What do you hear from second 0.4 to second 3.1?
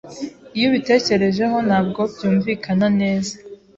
Iyo ubitekerejeho ntabwo byumvikana